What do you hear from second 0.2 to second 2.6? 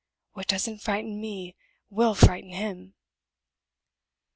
"What doesn't frighten me will frighten